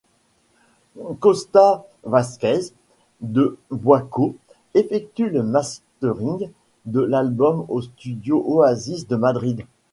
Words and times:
Kosta 1.19 1.85
Vázquez 2.05 2.73
de 3.19 3.59
Boikot 3.69 4.35
effectue 4.73 5.29
le 5.29 5.43
mastering 5.43 6.49
de 6.87 7.01
l'album 7.01 7.67
aux 7.69 7.83
studios 7.83 8.43
Oasis 8.47 9.07
de 9.07 9.15
Madrid. 9.15 9.63